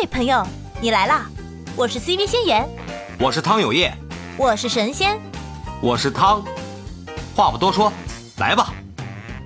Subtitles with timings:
[0.00, 0.42] 嘿，朋友，
[0.80, 1.26] 你来啦！
[1.76, 2.66] 我是 CV 仙言，
[3.18, 3.92] 我是汤有业，
[4.38, 5.20] 我是神仙，
[5.82, 6.42] 我是汤。
[7.36, 7.92] 话不多说，
[8.38, 8.72] 来吧，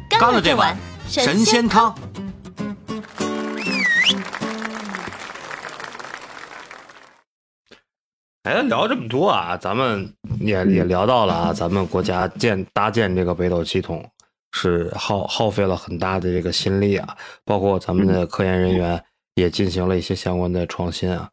[0.09, 0.77] 干了这碗
[1.09, 1.93] 神仙汤。
[8.45, 14.09] 哎，聊这么多啊，咱们也也聊到了啊，咱们国家建搭建这个北斗系统
[14.53, 19.05] 是耗耗费了很大的这个心力啊，包括咱们的科研人员
[19.35, 21.31] 也进行了一些相关的创新啊。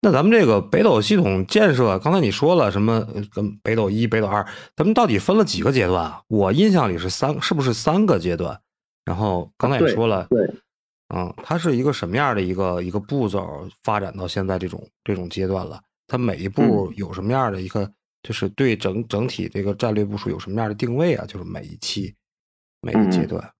[0.00, 3.06] 那咱们这个北斗系统建设，刚才你说了什么？
[3.32, 4.46] 跟北斗一、北斗二，
[4.76, 6.20] 咱们到底分了几个阶段啊？
[6.28, 8.60] 我印象里是三，是不是三个阶段？
[9.06, 10.46] 然后刚才也说了，对，
[11.14, 15.80] 嗯，它是一个什么样的一个一个步骤发展到现在这种这种阶段了？
[16.06, 17.90] 它每一步有什么样的一个，
[18.22, 21.24] 就是对整整体这个战略部署有什么样的定位啊？
[21.26, 22.14] 就是每一期
[22.82, 23.53] 每个阶段，嗯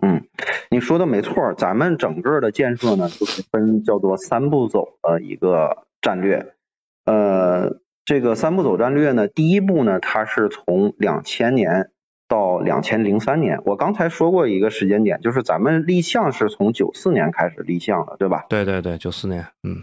[0.00, 0.28] 嗯，
[0.70, 6.54] 你说的没错，咱们整个的建设呢，就是分叫做三步走的一个战略。
[7.04, 11.90] 呃，这个三步走战略呢，第一步呢，它是从两千年
[12.28, 13.60] 到两千零三年。
[13.64, 18.46] 我刚才说过一个时间点，就是咱们立项是从九四年开始立项的，对吧？
[18.48, 19.82] 对对对，九四年，嗯。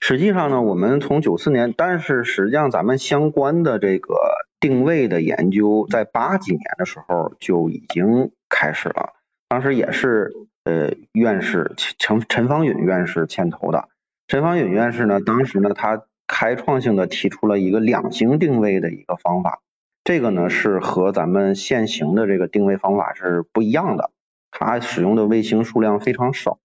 [0.00, 4.14] 实际上呢，我们从九四年，但是实际上咱们相关的这个
[4.60, 9.12] 定位的研究，在八几年的时候就已经开始了。
[9.48, 10.32] 当时也是
[10.64, 13.88] 呃院士陈陈方允院士牵头的。
[14.28, 19.60] 陈方允院士呢，当时呢他开创性的提出了一个两星定位的一个方法，
[20.02, 24.10] 这个呢是和咱们现行的这个定位方法是不一样的。
[24.50, 26.58] 他使用的卫星数量非常少，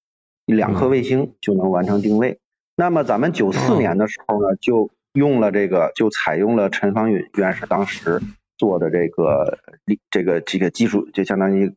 [0.46, 2.40] 两颗卫星就能完成定位。
[2.76, 8.22] 那么咱们九四年的时候呢，就用了这个，就采用了陈方允院士当时
[8.58, 9.60] 做的这个
[10.10, 11.76] 这个这个技术，就相当于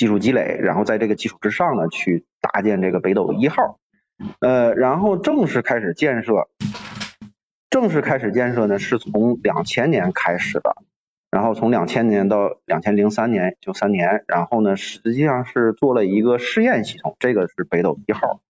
[0.00, 3.78] 技术积累，然后在这个基础之上呢，去搭建这个北斗一号，
[4.38, 6.48] 呃，然后正式开始建设，
[7.68, 10.74] 正式开始建设呢，是从两千年开始的，
[11.30, 18.40] 然后从两千年到两千零三年就三年，然后呢，实际上是做了一个试验系统，这个是北斗一号，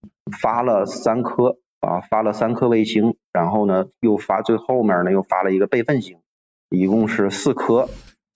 [0.41, 1.56] 发了三颗。
[1.81, 6.19] 啊，发了三颗卫星，然后呢，又发最后面呢又发了一个备份星，
[6.69, 7.88] 一共是四颗，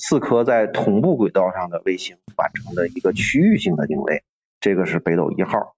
[0.07, 4.23] 四颗在同步轨道上的卫星完成的一个区域性的定位，
[4.61, 5.75] 这个是北斗一号。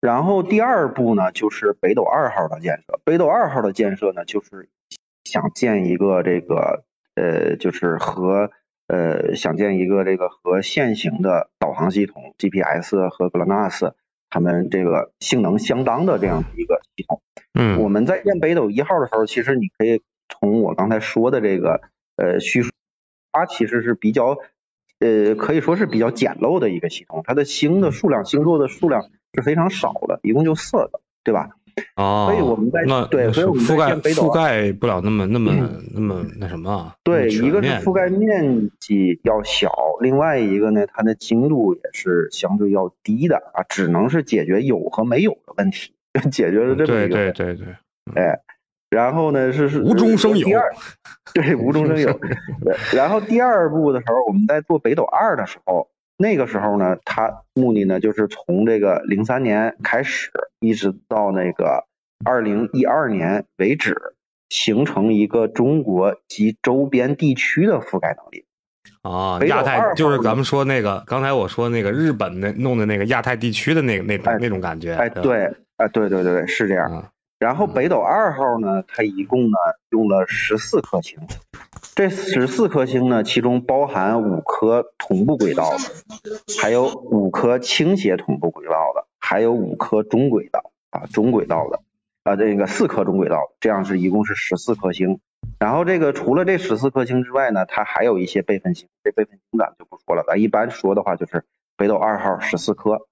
[0.00, 2.98] 然后第二步呢，就是北斗二号的建设。
[3.04, 4.68] 北斗二号的建设呢，就是
[5.22, 6.82] 想建一个这个
[7.14, 8.50] 呃，就是和
[8.88, 13.92] 呃，想建一个这个和现行的导航系统 GPS 和 GLONASS。
[14.28, 17.22] 他们这个性能相当的这样的一个系统，
[17.54, 21.80] 嗯，我们在建北斗一号的时候，其实你可以从我刚才说的这个
[22.18, 22.70] 呃叙述，
[23.32, 24.36] 它其实是比较
[25.00, 31.50] 呃可以说是比较简陋的一个系统，它的星的数量、星座的数量是非常少的，一共就四个，对吧？
[31.94, 35.52] 哦，所以我们在对，所以我们覆盖覆盖不了那么那么
[35.94, 36.92] 那么那什么。
[37.04, 39.70] 对，一个是覆盖面积要小，
[40.00, 45.92] 另外一个呢，它的精度也是相对要低的啊，只能是解决有和没有的问题，
[46.32, 47.14] 解决了这么一个。
[47.14, 47.66] 对对对对。
[48.16, 48.40] 哎，
[48.90, 50.48] 然后呢是是无中生有。
[51.34, 52.20] 对，无中生有。
[52.94, 55.88] 然后第二步的时候，我们在做北斗二的时候。
[56.20, 61.84] 那个时候呢，它目的呢就是从这个零三年开始，一直到那个
[62.24, 63.94] 二零一二年为止，
[64.48, 68.44] 形成一个中国及周边地区的覆盖能力。
[69.02, 74.94] 啊，亚太就是咱们说那个，刚才我说那个日本那弄的那个亚太地区的那个那种那种感觉。
[74.94, 75.44] 哎，对，
[75.76, 77.12] 哎，对对对，是这样。
[77.38, 79.56] 然后北斗二号呢，它一共呢
[79.90, 81.20] 用了十四颗星，
[81.94, 85.78] 这十四颗星呢，其中包含五颗同步轨道的，
[86.60, 91.80] 还有五颗倾斜同步轨道的，还有五颗中轨道啊中轨道的
[92.24, 95.20] 啊这个四颗中轨道，这样是一共是十四颗星。
[95.60, 101.44] 然后这个除了这十四颗星之外呢，它还有一些备份星，这备份星咱就不说了，咱一般说的话就是
[101.76, 103.06] 北斗二号十四颗。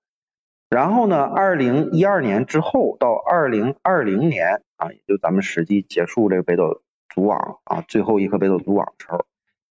[0.68, 9.24] 然后呢，二零一二年之后到二零二零年啊，也就咱们实际结束这个北斗组网啊，最后一颗北斗组网的时候，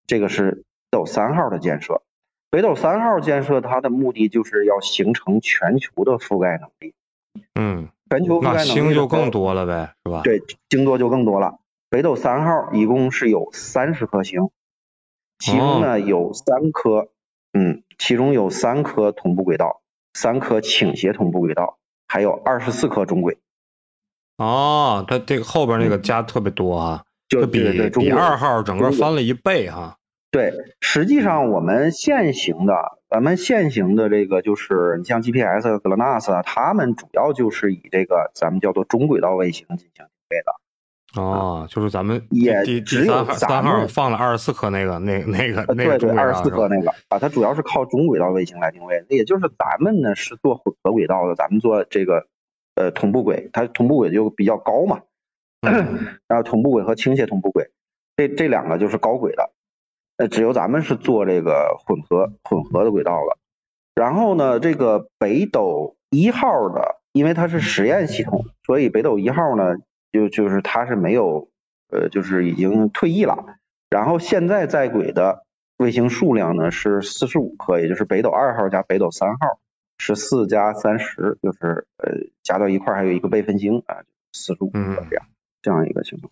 [0.08, 2.02] 这个是北斗三号的建设。
[2.50, 6.94] 北斗三号建设它的目的就是要形成全球的覆盖能力。
[7.56, 10.22] 嗯，全球覆盖能力星就更多了呗，是吧？
[10.24, 11.60] 对，星座就更多了。
[11.90, 14.50] 北斗三号一共是有三十颗星，
[15.40, 17.10] 其中呢有三颗，
[17.52, 19.82] 嗯，其中有三颗同步轨道。
[20.16, 21.78] 三颗倾斜同步轨道，
[22.08, 23.38] 还有二十四颗中轨。
[24.38, 29.98] 哦，它这个后边那个加特别多啊，就比比二号整个翻了一倍哈。
[30.32, 32.74] 对，实际上我们现行的
[33.10, 40.65] 咱们现行的这个就是，你像 GPS、GLONASS 啊，它们主要就是以这个咱们叫做中轨道卫星进行定位的。
[41.16, 52.28] 哦，就是咱们也只有三号放了二十四颗那个那那个呃，那个对对，二十四颗颗那个啊，它主要是靠中轨道卫星来定位，也就是咱们呢是做混合轨道的，咱们做这个
[52.76, 55.02] 呃同步轨，它同步轨就比较高嘛，
[55.62, 57.70] 嗯 然后同步轨和倾斜同步轨，
[58.18, 59.52] 这这两个就是高轨的，
[60.18, 63.38] 呃，只有咱们是做这个混合混合的轨道了。
[63.96, 69.76] 然后呢，这个北斗一号的，因为它是实验系统，所以北斗一号呢，
[70.16, 71.50] 就就是它是没有
[71.92, 73.58] 呃，就是已经退役了。
[73.90, 75.46] 然后现在在轨的
[75.78, 79.60] 卫星数量呢是四十五颗，也就是北斗二号加北斗三号，
[79.98, 84.80] 十四加三十，就是呃加到一块还有一个备份星啊，四十五颗
[85.10, 85.26] 这样、
[85.62, 86.32] 这样一个情况。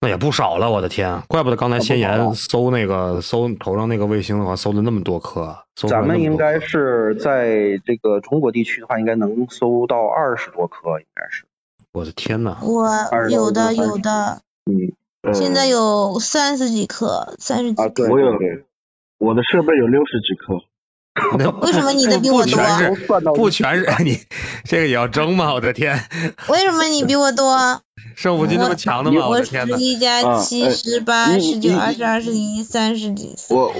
[0.00, 11.46] 那也不少了，我的天，怪不得刚才先言搜那个搜头上那个卫星的话，搜了那么多颗，搜出来咱们应该是在这个中国地区的话，应该能搜到二十多颗，应该是。
[11.92, 12.88] 我的天呐，我
[13.28, 18.12] 有的有的，嗯，现在有三十几颗，三十几啊，对，颗。
[18.12, 18.26] 我有
[19.18, 20.54] 我的设备有六十几颗，
[21.60, 24.18] 为什么你的比我多不全是全是你
[24.64, 25.52] 这个也要争吗？
[25.52, 25.94] 我的天，
[26.48, 27.82] 为什么你比我多？
[28.16, 29.28] 胜负心那么强的吗？
[29.28, 29.82] 我天呐十！
[29.84, 33.36] 一加啊七，哎十八、十九、二十二、十一、三十几。
[33.50, 33.72] 我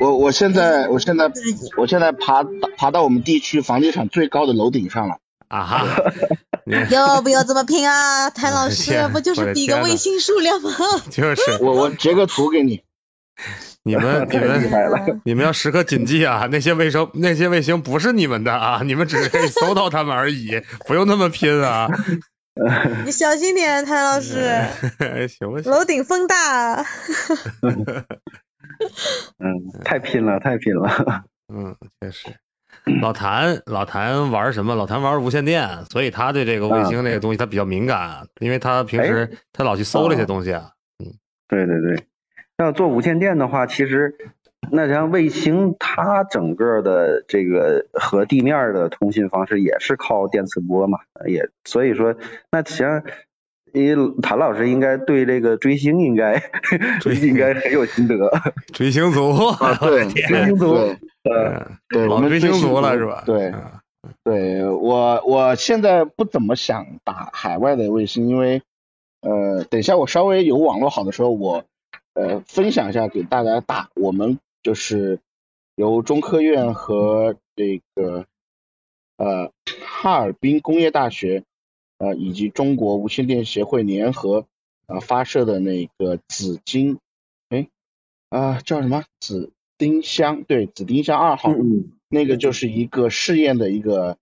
[0.00, 1.30] 我我现在我现在
[1.76, 2.44] 我现在爬
[2.76, 5.18] 爬到我们地区房地产最高的楼顶上了。
[5.48, 5.86] 啊哈，
[6.90, 8.30] 要不要这么拼啊？
[8.34, 10.70] 谭老师，不就是比个卫星数量吗？
[11.10, 12.82] 就是我我截个图给你，
[13.82, 15.20] 你们你们。
[15.24, 21.88] 你们要时刻谨记啊，那些卫星那些卫星不是你们的啊，你们只是可以搜到他们而已，不用那么拼啊。
[23.04, 24.50] 你小心点，谭老师，
[25.28, 25.70] 行不行？
[25.70, 26.82] 楼顶风大。
[29.38, 31.24] 嗯，太拼了，太拼了。
[31.52, 32.34] 嗯，确实。
[33.02, 34.74] 老谭，老谭玩什么？
[34.74, 40.70] 老谭玩无线电，所以他对这个卫星这个东西他比较敏感，因为他平时他老去搜这些东西啊。
[41.04, 41.12] 嗯
[41.48, 42.04] 对对对，
[42.58, 44.16] 要做无线电的话，其实
[44.72, 52.16] 那像卫星，它整个的这个和地面的通信方式也是靠电磁波嘛，也所以说，
[52.50, 53.04] 那实际上，
[53.76, 56.38] 因为谭老师应该对这个追星应该
[57.00, 58.30] 追应该很有心得。
[58.72, 63.22] 追星族，啊，对追星族对呃，嗯对，我们老追星族了是吧？
[63.26, 63.62] 对嗯
[64.24, 68.62] 对，我我现在不怎么想打海外的卫星，因为
[69.20, 71.64] 呃，等一下我稍微有网络好的时候，我
[72.14, 73.90] 呃分享一下给大家打。
[73.94, 75.18] 我们就是
[75.74, 78.24] 由中科院和这个
[79.16, 79.50] 呃
[79.84, 81.42] 哈尔滨工业大学
[81.98, 84.46] 呃以及中国无线电协会联合
[84.86, 86.98] 呃发射的那个紫金，
[87.48, 87.68] 哎
[88.28, 90.42] 啊、叫什么紫丁香？
[90.44, 91.52] 对，紫丁香二号。
[91.52, 94.16] 嗯那个就是一个试验的一个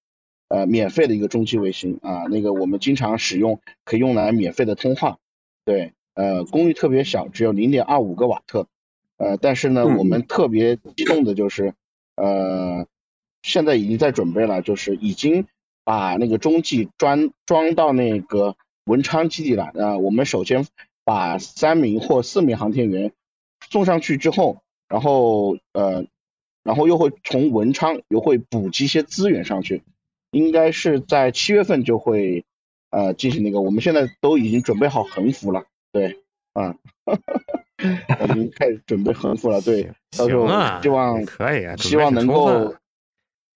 [0.49, 5.19] 呃免费的一个中继卫星啊，那个我们经常使用，可以用来免费的通话，
[5.67, 8.69] 对，呃，功率特别小，只有零点二五个瓦特，
[9.19, 11.75] 呃，但是呢，嗯我们特别激动的就是，
[12.17, 12.87] 呃，
[13.43, 15.47] 现在已经在准备了，就是已经
[15.85, 20.67] 把那个中继装装到那个文昌基地了，呃，我们首先
[21.05, 23.13] 把三名或四名航天员
[23.71, 26.07] 送上去之后，然后呃。
[26.65, 29.83] 然后又会从文昌又会补给一些资源上去，
[30.31, 32.47] 应该是在七月份就会
[32.89, 36.21] 呃进行那个，我们现在都已经准备好横幅了，对，
[36.55, 36.75] 啊，
[38.19, 40.49] 我们开始准备横幅了，对，到时候
[40.81, 42.75] 希望可以啊，希望能够，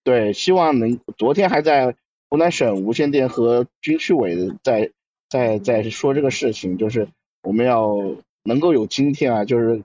[0.04, 1.96] 对，希望能，昨天还在
[2.30, 4.90] 湖南省无线电和军区委在
[5.28, 7.08] 在在说这个事情，就是
[7.42, 7.96] 我们要
[8.42, 9.82] 能够有今天啊，就是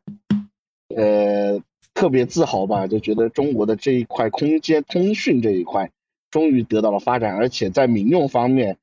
[0.95, 1.62] 呃
[1.93, 5.91] 特别自豪吧，就觉得中国的这一块空间通讯这一块
[6.31, 8.77] 终于得到了发展，而且在民用方面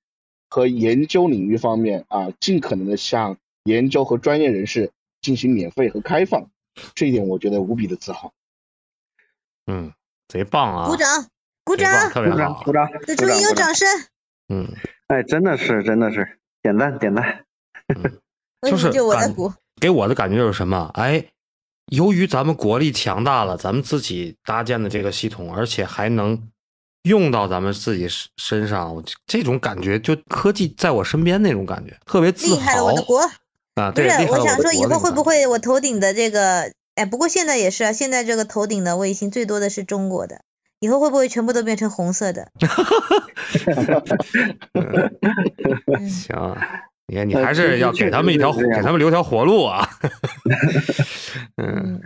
[0.49, 4.90] 和研究领域方面啊，尽可能的向研究和专业人士
[5.21, 6.50] 进行免费和开放，
[6.95, 8.33] 这一点我觉得无比的自豪。
[9.67, 9.93] 嗯，
[10.29, 10.88] 贼棒啊！
[10.88, 11.29] 鼓掌，
[11.64, 13.88] 鼓，掌，特别鼓掌，好鼓，掌，给终于鼓掌，鼓掌有掌声。
[14.49, 14.69] 嗯，
[15.09, 17.45] 哎，真的是，真的是，点赞，点赞。
[18.62, 19.52] 为什么就我在鼓？
[19.81, 20.90] 给我的感觉就是什么？
[20.95, 21.25] 哎，
[21.87, 26.50] 由于咱们国力强大了，咱们自己搭建的这个系统，而且还能
[27.05, 33.21] 用到咱们自己身身上，我这种感觉就科技在我身边那种感觉，特别自厉害了豪我的国！
[33.76, 33.90] 啊！
[33.93, 40.43] 不是对，我想说以后会不会我头顶的这个，哎，不过现在也是啊，现在这个头顶的卫星最多的是中国的，
[40.81, 42.51] 以后会不会全部都变成红色的？
[42.59, 42.67] 觉
[46.09, 46.57] 行啊。
[47.07, 49.89] 你看，你呃还是要给他们一条，是这样给他们留条活路啊！
[51.59, 52.01] 嗯，嗯，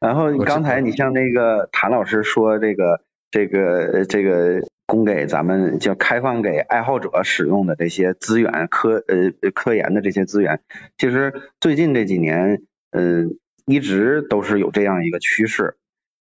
[0.00, 10.60] 然后你刚才你像那个谭老师说这个这个这个供给咱们叫开放给爱好者使用的这些资源科呃科研的这些资源，
[10.96, 15.76] 其实最近这几年嗯、一直都是有这样一个趋势。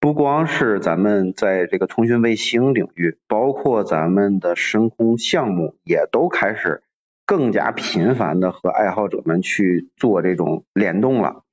[0.04, 6.84] 不光是咱们在这个通讯卫星领域，包括咱们的深空项目，也都开始
[7.26, 11.44] 更加频繁的和爱好者们去做这种联动了。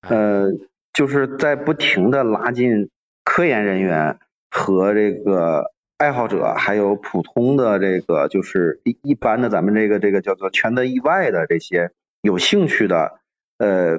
[0.00, 0.52] 呃，
[0.94, 2.88] 就是在不停的拉近
[3.24, 4.18] 科研人员
[4.50, 11.90] 和这个爱好者，还有普通的这个就是一一般的咱们这个这个叫做圈子以外的这些
[12.22, 13.20] 有兴趣的
[13.58, 13.98] 呃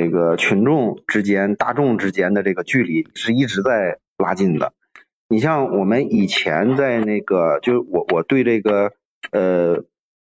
[0.00, 4.72] 这个群众之间、大众之间的这个距离是一直在拉近的。
[5.28, 8.92] 你像我们以前在那个，就我我对这个
[9.30, 9.84] 呃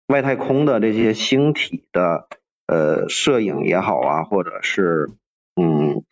[0.08, 2.28] 外太空的这些星体的
[2.66, 5.12] 呃摄影也好啊，或者是
[5.56, 6.04] 嗯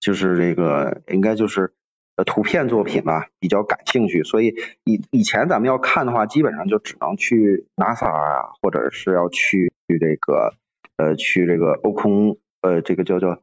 [0.00, 1.72] 就是这个应该就是
[2.16, 4.24] 呃图片作品吧，比较感兴趣。
[4.24, 10.54] 所以以以前咱们要看的话，基本上就只能去 NASA 啊，或者是要去这个
[10.96, 13.38] 呃去这个欧空呃这个叫叫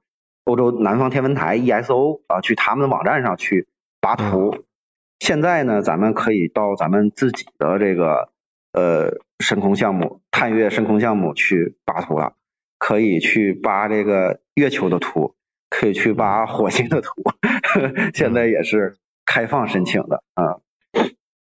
[0.45, 3.67] 欧洲南方天文台 ESO 啊，去他们的网站上去
[4.01, 4.65] 拔图。
[5.19, 8.29] 现在呢，咱们可以到咱们自己的这个
[8.71, 12.33] 呃深空项目、探月深空项目去拔图了，
[12.77, 15.35] 可以去扒这个月球的图，
[15.69, 17.11] 可以去扒火星的图，
[18.15, 20.59] 现在也是开放申请的啊。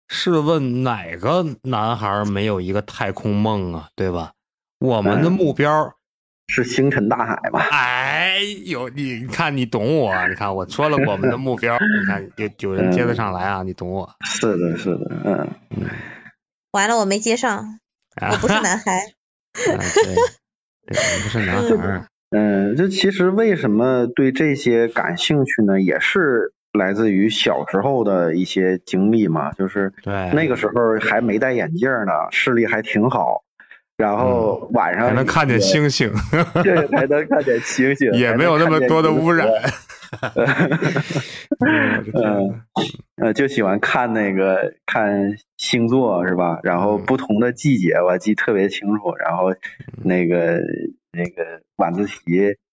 [0.09, 3.89] 试问哪个男孩没有一个太空梦啊？
[3.95, 4.33] 对吧？
[4.81, 5.95] 我们的目标，
[6.51, 7.61] 是星辰大海吧？
[7.71, 14.11] 哎呦，你你看你懂我，你看我说了我们的目标， 你看有有人接得上来啊，你懂我。
[14.25, 15.49] 是的，是的，嗯，
[16.73, 17.79] 完了，我没接上，
[18.21, 18.99] 我不是男孩。
[19.77, 20.15] 啊，对，
[20.87, 22.07] 对，不是男孩。
[22.31, 25.81] 嗯，这其实为什么对这些感兴趣呢？
[25.81, 33.43] 也是来自于小时候的一些经历嘛，就是，那个时候还没戴眼镜呢，视力还挺好，
[34.01, 36.11] 然后晚上还能看见也，星星，
[36.65, 39.47] 对，还能看见星星， 也没有那么多的污染。
[41.61, 42.63] 嗯嗯，
[43.23, 46.59] 呃，就喜欢看那个看星座是吧？
[46.63, 49.55] 然后嗯不同的季节我记特别清楚，然后
[50.03, 50.59] 那个
[51.13, 52.17] 那个晚自习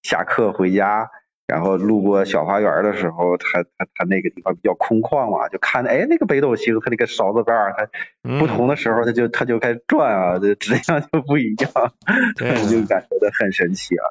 [0.02, 1.10] 下课回家，
[1.48, 7.88] 然后路过小花园的时候，它它它那个地方比较空旷嘛，就看哎那个北斗星，它那个勺子盖儿，它
[8.24, 11.72] 嗯不同的时候它就它就开始转啊，这质量就不一样，
[12.36, 14.04] 对 啊就感觉到很神奇啊。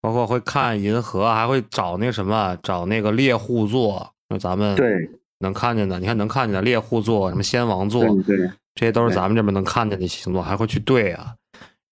[0.00, 5.10] 包括会看银河，还会找那什么，找那个猎户座，就咱们对
[5.40, 5.98] 能看见的。
[5.98, 11.34] 你看能看见的猎户座，什么仙王座，对对，这些都是咱们这边能看见的星座，还会去对啊。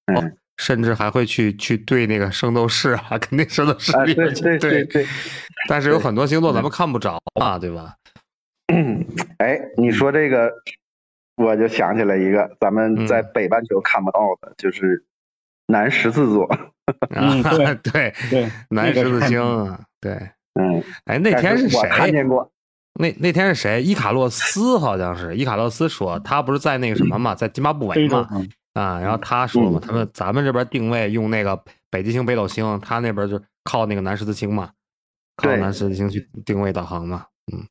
[0.06, 5.06] 哦嗯，甚至还会去去对那个圣斗士啊，肯定圣斗士对对面去对对对。
[5.68, 7.94] 但是有很多星座咱们看不着啊，对吧？
[9.38, 10.50] 哎，你说这个，
[11.36, 15.04] 我就想起来一个，咱们在嗯北半球看不到的，就是
[15.66, 16.48] 南十字座。
[17.10, 20.12] 对 对，对，南十字星啊，对。
[20.54, 22.12] 嗯，哎，那天是我看谁？
[22.12, 22.50] 见过。
[22.98, 23.82] 那那天是谁？
[23.82, 28.26] 伊卡洛斯好像是伊卡洛斯说，他不是在那个什么嘛，在津巴布韦嘛，
[28.76, 31.58] 啊，然后他说嘛，嗯他们咱们这边定位用那个
[31.90, 34.72] 北极星、北斗星，他那边就靠那个南十字星嘛，
[35.36, 37.66] 靠南十字星去定位导航嘛，嗯，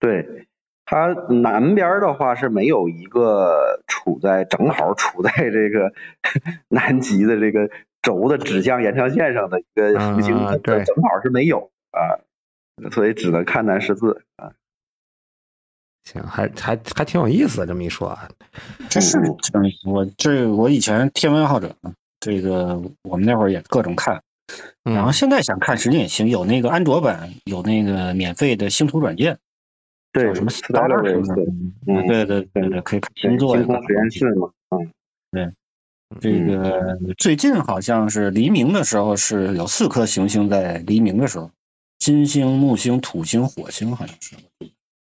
[0.00, 0.48] 对，
[0.84, 5.92] 它南边的话是没有一个处在正好处在这个
[6.68, 7.70] 南极的这个
[8.02, 10.82] 轴的指向延长线上的一个啊行星，它对。
[10.82, 12.18] 正好是没有啊，
[12.90, 14.52] 所以只能看南十字啊。
[16.12, 18.26] 行，还还还挺有意思的，这么一说啊，
[18.88, 19.18] 这是
[19.84, 21.74] 我这我以前天文爱好者，
[22.18, 24.22] 这个我们那会儿也各种看，
[24.84, 24.94] 嗯。
[24.94, 29.36] 然后现在想看实际也行，有那个安卓版，有那个免费的星图软件，
[30.12, 31.42] 对，叫什么 Stellar 什么的，
[31.86, 32.06] 嗯。
[32.06, 34.90] 对对对对，可以看星座呀星空实验室嘛，嗯，
[35.32, 35.52] 对
[36.22, 41.50] 这个最近好像是黎明的时候是有四颗行星在黎明的时候，
[41.98, 44.34] 金星、木星、土星、火星好像是。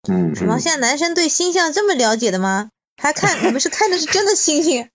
[0.10, 0.58] 嗯，什么？
[0.58, 2.70] 嗯现在男生对星象这么了解的吗？
[2.98, 4.88] 还看你们是看的是真的星星？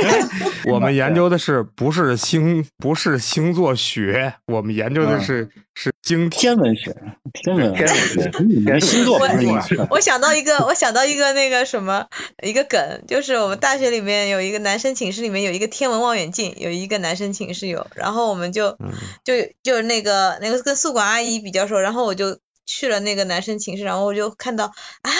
[0.72, 6.30] 我们研究的是不是星不是星座学，我们研究的是是经。
[6.30, 6.96] 天文学，
[7.34, 9.26] 天文天文学你们星座不
[9.60, 9.86] 是。
[9.90, 12.06] 我想到一个，我想到一个那个什么
[12.42, 24.66] 一个梗，就是我们大学里面有一个男生寝室里面有一个天文望远镜，有一个男生寝室有，然后我们就嗯就就那个那个跟宿管阿姨比较熟，然后我就去了那个男生寝室，然后我就看到
[25.02, 25.12] 啊。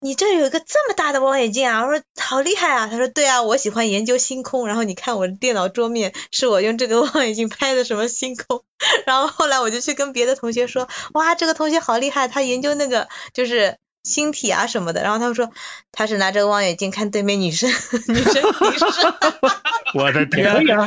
[0.00, 4.66] 你这有一个这么大的望远镜啊！”我说：“好厉害啊！”他说：“对啊，我喜欢研究星空。
[4.66, 8.64] 然后你看我的电脑桌面是我用这个望远镜拍的什么星空。
[9.06, 15.50] ”然后后来我就去跟别的同学说：“哇，这个同学好厉害，他研究那个就是。”星体啊什么的，然后他们说
[15.90, 17.70] 他是拿着望远镜看对面女生，
[18.06, 19.14] 女生女生。
[19.96, 20.86] 我的天，可以啊，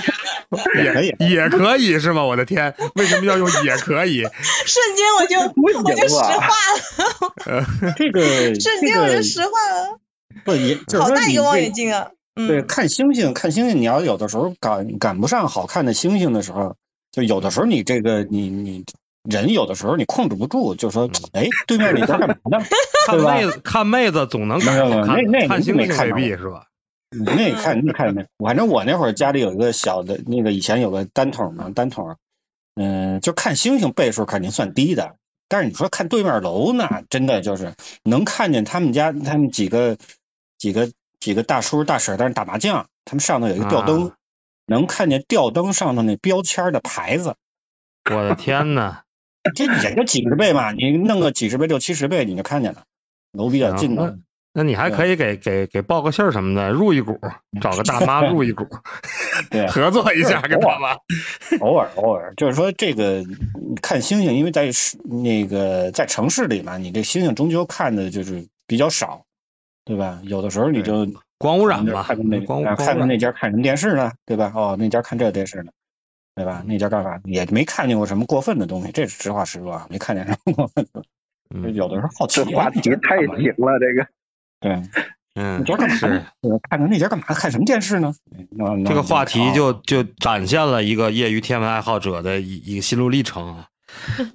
[0.75, 2.23] 也可以，也可以是吗？
[2.23, 4.23] 我的天，为什么要用也可以？
[4.65, 5.39] 瞬间我就
[5.81, 6.47] 我就石化
[7.57, 8.21] 了，这个
[8.59, 9.99] 瞬间我就石化了。
[10.45, 12.09] 不也就是好说你大一个望远镜啊！
[12.35, 16.75] 对，嗯，看星星，看星星，你要有的时候赶赶不上好看的星星的时候，
[17.11, 18.85] 就有的时候你这个你你
[19.23, 22.63] 人有的时候你控制不住，就说哎，对面你在干嘛呢？
[23.07, 26.67] 看妹子，看妹子总能赶上看那那看星星未必是吧？
[27.09, 28.27] 那看那看没？
[28.37, 32.17] 反正我那会儿家里有一个小的，那个以前有个单筒嘛，单筒，
[32.75, 35.15] 嗯、就看星星倍数肯定算低的。
[35.47, 37.73] 但是你说看对面楼那真的就是
[38.03, 39.97] 能看见他们家他们几个
[40.57, 44.15] 几个几个大叔大婶在那打麻将，他们上头有一个吊灯，啊
[44.65, 47.35] 能看见吊灯上头那标签的牌子，
[48.11, 49.03] 我的天呐！
[49.55, 52.83] 这也就几十倍嘛，你弄个几十倍六七十倍你就看见了，
[53.31, 54.19] 楼比较近的。
[54.57, 57.15] 那你还可以给给给报个信儿什么的，入一股，
[57.61, 58.65] 找个大妈入一股，
[59.51, 60.93] 对合作一下跟大妈。
[61.59, 64.71] 偶尔偶尔，就是说这个嗯看星星，因为在
[65.03, 69.23] 那个在城市里嘛，你这星星终究看的就是比较少，
[69.85, 70.19] 对吧？
[70.23, 74.51] 有的时候你就光污染吧看看那，光啊看看光污染那家看什么电视呢，对吧？
[74.55, 75.71] 哦，那家看这电视呢，
[76.33, 76.63] 对吧？
[76.65, 77.19] 那家干嘛？
[77.25, 81.03] 也没看见过什么过分的东西，这是实话实说啊，没看见什么过分的。
[81.53, 84.07] 嗯有的时候好奇啊，这话题太干嘛行了，这个。
[84.59, 84.71] 对，
[85.35, 86.25] 嗯那家干嘛是呢？
[86.41, 87.25] 我看着那家干嘛？
[87.27, 88.13] 看什么电视呢？
[88.85, 93.65] 这个话题就哦就展现了一个业余天文爱好者的一一个心路历程啊，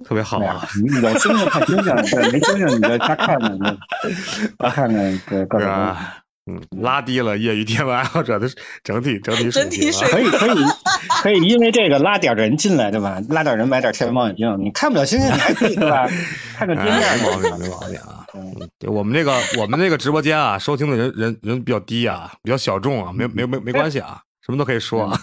[0.05, 3.77] 特别好对啊 啊，，你有星星看星星，对，没星星你就瞎看看，
[4.59, 5.95] 瞎看看这各是种？
[6.45, 8.49] 嗯，拉低了业余天文爱好者的
[8.83, 10.65] 整体整体水平啊水可以可以
[11.21, 13.21] 可以，因为这个拉点人进来，对吧？
[13.29, 16.05] 拉点人买点天文望远镜，你看不了星星，你还可以对吧？
[16.57, 18.12] 看看哎，天面没毛病，没毛病啊。
[18.35, 25.19] 嗯对我们这个我们这个直播间啊，收听的人人人比较低啊，比较小众啊，没没没没关系啊，什么都可以说啊。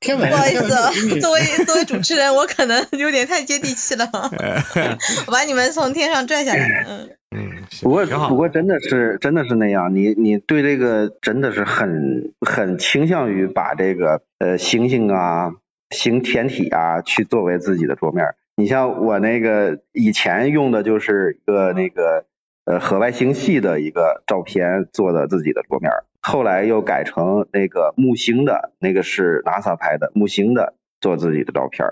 [0.00, 0.90] 天不好意思啊，
[1.20, 4.08] 作为作为主持人，我可能有点太接地气了，
[5.26, 6.86] 我把你们从天上拽下来。
[6.88, 15.52] 嗯，嗯，不过挺好不过真的是真的是那样，你你对这个真的是很很倾向于把这个呃星星啊、
[15.90, 18.34] 星天体啊去作为自己的桌面。
[18.54, 22.26] 你像我那个以前用的就是一个那个
[22.64, 31.86] 呃河外星系的一个照片做的自己的桌面，后来又改成那个木星的，那个是 NASA 拍的木星的做自己的照片，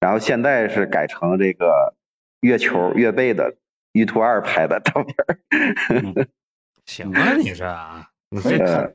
[0.00, 1.94] 然后现在是改成这个
[2.40, 3.56] 月球月背的
[3.92, 6.26] 玉兔二拍的照片儿。
[6.86, 8.92] 行啊，你这啊，你这呃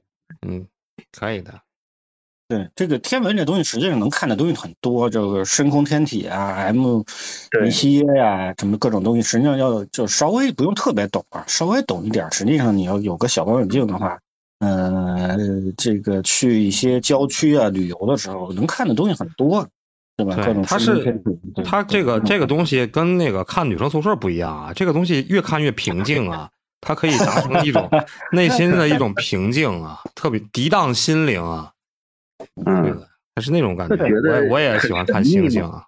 [0.47, 0.67] 嗯，
[1.17, 1.61] 可以的。
[2.49, 7.03] 对这个天文这东西，实际上能看的东西很多，这个深空天体啊，M
[7.51, 12.31] 对尼西耶呀、什么各种东西，实际上要就稍微不用特别懂啊，稍微懂一点。
[12.31, 14.17] 实际上你要有个小望远镜的话，
[14.60, 15.38] 呃，
[15.77, 19.67] 这个去一些郊区啊旅游的时候，能看的东西很多，
[20.15, 20.36] 对吧？
[20.38, 21.21] 各对，种它是
[21.65, 27.89] 它这个这个东西跟那个看女生宿舍不一样啊，这个东西越看越平静啊，它可以达成一种
[28.31, 31.76] 内心的一种平静啊，特别涤荡心灵啊，对
[32.65, 33.95] 嗯，的，它是那种感觉。
[33.95, 35.83] 我也我也喜欢看星星啊，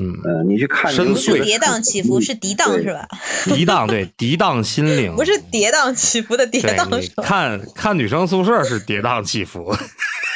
[0.00, 3.06] 嗯，呃，你去看深邃不是跌宕起伏，是涤荡是吧？
[3.46, 7.22] 涤荡对涤荡心灵，不是跌宕起伏的跌对宕你是吧？
[7.26, 9.74] 看看女生宿舍是跌宕起伏，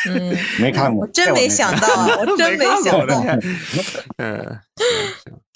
[0.09, 3.25] 嗯， 没看过，我真没想到啊，我真没想到。
[4.19, 4.59] 嗯，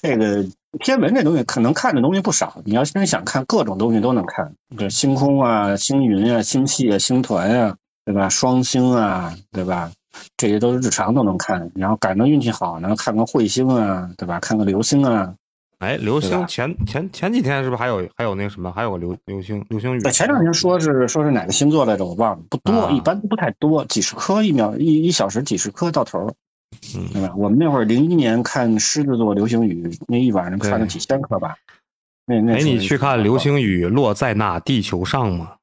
[0.03, 0.45] 这个
[0.81, 8.29] 天文这东西可能看的东西不少，你要真想看各种东西都能看，这星空啊、星云啊、星系啊、星团啊，对吧？
[8.29, 9.93] 双星啊，对吧？
[10.37, 11.71] 这些都是日常都能看。
[11.75, 14.41] 然后赶上运气好呢，看个彗星啊，对吧？
[14.41, 15.35] 看个流星啊。
[15.79, 20.01] 哎，流星前前前几天是不是还有还有那个什么，还有个流流星流星雨？
[20.01, 26.35] 对，前两天说是说是哪个星座来着，我忘了，不多，啊一般都不太多，几十颗一秒一一小时几十颗到头儿，
[26.95, 27.35] 嗯对吧？
[27.37, 31.57] 我们那会儿零一年看狮子座流星雨，那一晚上看了几千颗吧。
[32.27, 35.55] 那那哎，你去看流星雨落在那地球上吗？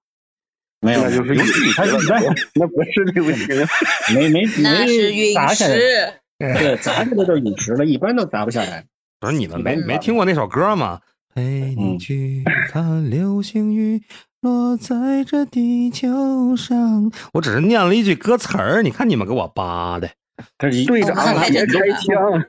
[0.81, 1.01] 没有？
[1.03, 2.23] 那就是流星雨它一般
[2.55, 3.47] 那不是流星，
[4.15, 8.85] 没没没那是陨砸下来，石，对，砸下来就是陨石了，一般都砸不下来。
[9.19, 11.01] 不是你们没没听过那首歌吗？
[11.35, 11.41] 陪
[11.77, 14.01] 你嗯去看流星雨
[14.41, 17.11] 落在这地球上。
[17.33, 20.09] 我只是念了一句歌词儿，你看你们给我扒的。
[20.57, 21.65] 这是一队长开枪，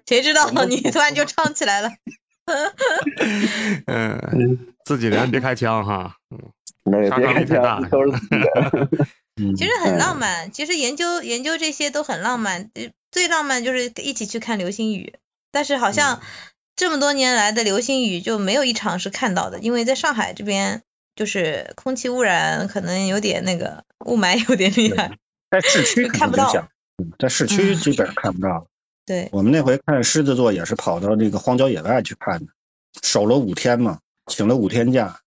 [0.07, 1.91] 谁知道你突然就唱起来了？
[3.87, 6.15] 嗯，自己人别开枪哈。
[6.91, 8.99] 对，杀别看这伤力太大样都是自己人。
[9.37, 15.15] 嗯其实很浪漫，其实研究研究这些都很浪漫，呃最浪漫就是一起去看流星雨，
[15.51, 16.21] 但是好像
[16.77, 20.83] 这么多年来的流星雨就没有一场是看到的，因为在上海这边
[21.17, 25.17] 就是空气污染可能有点那个雾霾有点厉害，
[25.51, 26.69] 在市区看不到
[27.19, 28.67] 在市区基本上看不到。
[29.07, 32.53] 对，我们那回看狮子座也是跑到那个荒郊野外去看的，
[33.03, 35.21] 守了五天嘛，请了五天假。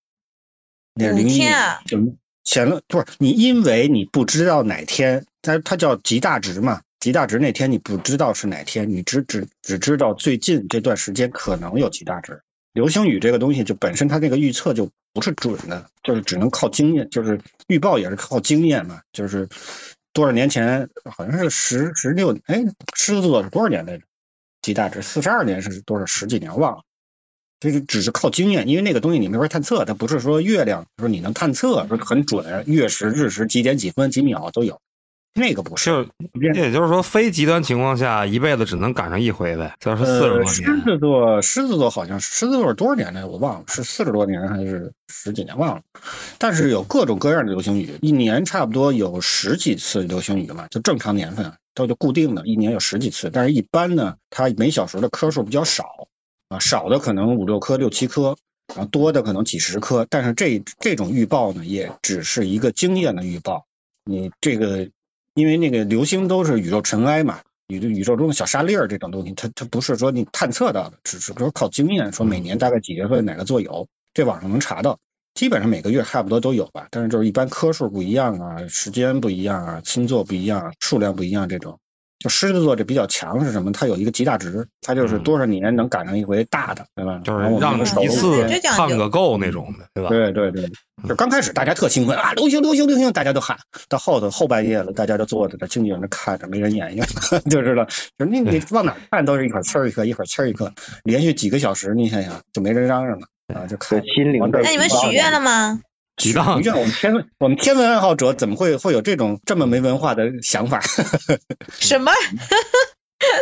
[0.95, 1.97] 那是五零一天啊就
[2.43, 12.41] 前了不是你，因为你不知道哪天，它它叫极大值嘛，极大值那天你不知道是哪天，你只只只知道最近这段时间可能有极大值。
[12.73, 19.47] 流星雨这个东西就本身它那个预测就不是准的，就是只能靠经验，就是预报也是靠经验嘛，就是
[20.12, 22.63] 多少年前好像是十十六，哎，
[22.95, 24.03] 狮子座是多少年来着？
[24.62, 26.84] 极大值四十二年是多少十几年忘了，
[27.63, 34.82] 这个只是靠经验，因为那个东西你没法探测，它不是说月亮说你能探测说很准，月食日食几点几分几秒都有，
[35.34, 35.89] 那个不是。
[35.89, 36.06] 就
[36.54, 39.73] 也就是说，非极端情况下，一辈子只能赶上一回呗。
[39.80, 45.82] 这要是四十呃，多狮，子座，狮子座好像狮子座是多少年来我忘了，是四十多年还是十几年忘了。
[46.38, 53.30] 但是有各种各样的流星雨，一年差不多有十几次流星雨嘛，就正常年份啊都就固定的，一年有十几次。
[53.32, 55.86] 但是一般呢，它每小时的颗数比较少
[56.60, 58.36] 少的可能五六颗、六七颗，
[58.76, 60.06] 然后多的可能几十颗。
[60.10, 63.66] 但是这这种预报呢，也只是一个经验的预报。
[64.06, 64.89] 你这个，
[65.34, 75.00] 因为那个流星都是宇宙尘埃嘛，宇宙宇宙中的小沙粒儿这种东西，它它不是说你探测到的，只是说靠经验，说每年大概几月份哪个座有，这网上能查到。
[75.36, 81.80] 基本上每个月差不多都有吧，但是就是一般颗数不一样啊，时间不一样啊，星座不一样，数量不一样这种。
[82.19, 83.71] 就狮子座这比较强是什么？
[83.71, 87.19] 它有一个极大值，它就是多少年能赶上一回大的，对吧？
[87.23, 90.10] 就是让一次看个够那种的，对吧？
[90.10, 90.71] 对对对，
[91.08, 93.58] 就刚开始大家特兴奋啊，流行流行流行，大家都喊。
[93.89, 96.95] 到后头后半夜了，大家就坐在那静静的看着，没人演，
[97.49, 97.84] 就知道，
[98.17, 100.71] 就是你你往哪看都是一会儿呲儿一颗，一会儿呲儿一颗，
[101.04, 105.82] 连续几个小时，你想想就没人嚷嚷了啊，就看对心灵的那你们许愿了吗？
[106.17, 110.80] 激荡你看我们天文我们天文爱好者怎么会会有这种这么没文化的想法？
[111.80, 112.12] 什么？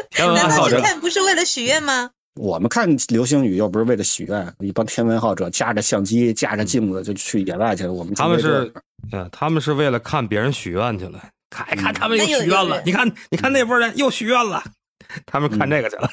[0.10, 2.12] 天文爱难道你好者，看不是为了许愿吗？
[2.36, 7.92] 我们看流星雨又不是为了许愿，一帮天文爱好者架着相机、架着镜子就去野外去了。
[7.92, 8.72] 我们他们是，
[9.12, 14.64] 呃，他们是为了看别人许愿去了，看一看他们又那有许愿了有，你看，你看那波人又许愿了，
[15.26, 16.10] 他们看这个去了，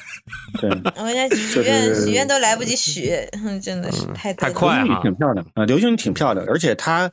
[0.59, 0.69] 对。
[1.03, 3.11] 我家 许愿许愿都来不及许，
[3.61, 7.11] 真的是太太快了挺漂亮啊，流星雨挺漂亮，而且它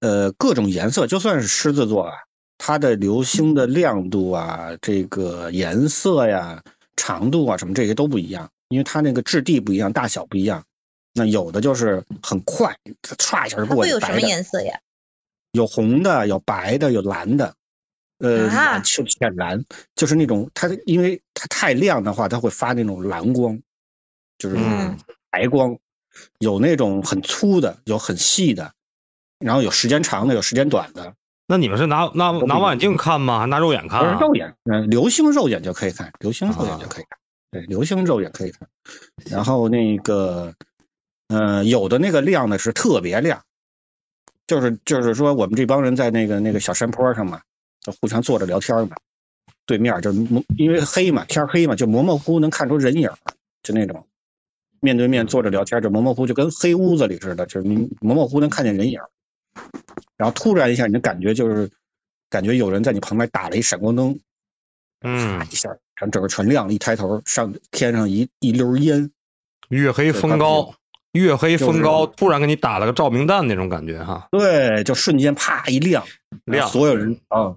[0.00, 2.14] 呃各种颜色，就算是狮子座啊，
[2.58, 6.62] 它的流星的亮度啊，这个颜色呀、
[6.96, 10.64] 长度啊什么这些都不一样，因为它那个质地不一样，大小不一样。
[11.12, 14.78] 那有的就是很快，它歘一下就过会有什么颜色呀？
[15.52, 17.54] 有红的，有白的，有蓝的，
[18.20, 18.72] 呃，啊。
[18.72, 23.60] 蓝就浅蓝，就是那种它因为它太亮的话，它会发那种蓝光，
[24.38, 24.98] 就是嗯。
[25.32, 25.78] 白光，
[26.40, 28.72] 有那种很粗的，有很细的，
[29.38, 31.14] 然后有时间长的，有时间短的，
[31.46, 33.38] 那你们是拿拿拿望远镜看吗？
[33.38, 34.18] 还拿肉眼看啊？
[34.20, 37.18] 肉眼，嗯、流星肉眼就可以看，流星肉眼就可以看，
[37.52, 38.68] 对，流星肉眼可以看，
[39.30, 40.52] 然后那个，
[41.28, 43.44] 呃，有的那个亮的是特别亮，
[44.48, 47.44] 就是就是说我们这帮人在那个那个小山坡上嘛，就
[48.00, 48.96] 互相坐着聊天嘛，
[49.66, 53.16] 对面就模因为黑嘛，天黑嘛，就模模糊糊能看出人影儿，
[53.62, 54.06] 就那种。
[54.82, 59.10] 面对面坐着聊天，就模模糊糊就跟黑屋子里似的，就是你模模糊糊能看见人影儿，
[60.16, 61.70] 然后突然一下你的感觉就是
[62.30, 64.18] 感觉有人在你旁边打了一闪光灯，
[65.02, 69.10] 嗯啪，一下，然后整个全亮了，一抬头上天上一一溜烟，
[69.68, 70.74] 月黑风高，
[71.12, 71.82] 月黑风就是。
[71.82, 76.04] 高，突然给你打了个照明弹那种感觉哈，对，就瞬间啪一亮，
[76.44, 76.68] 亮。
[76.68, 77.54] 所有人啊，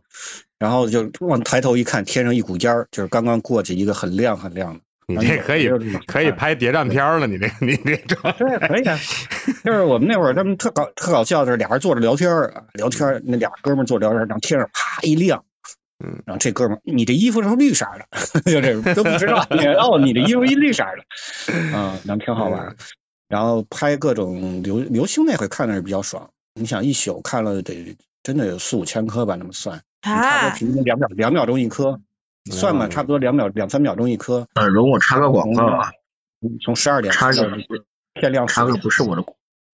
[0.58, 4.80] 然后就往抬头一看，天上一股烟儿，就是刚刚过去一个很亮很亮的。
[5.06, 5.70] 你这可以
[6.08, 8.98] 可以拍谍战片了，你这你这这对，可以啊。
[9.62, 15.44] 就是我们那会儿，他们特搞特搞笑的是，俩人坐着聊天儿，聊天儿，那俩哥们儿坐着聊天儿，然后天上啪一亮，
[16.04, 19.46] 嗯，然后这哥们儿，你这衣服是绿色的， 就这种都不知道，
[19.78, 22.74] 哦，你这衣服一绿色的，嗯，然后挺好玩儿。
[23.28, 32.00] 然后拍各种流流星那回看的是比较爽，你想一宿看了得真的有四五千颗吧，那么算，差不啊多，平均两秒两秒钟一颗，
[32.52, 35.92] 算吧，差不多两秒两三秒钟一颗，呃，容我插个广告啊，
[36.64, 37.58] 从十二点插个到
[38.14, 39.24] 天亮插个不是我的，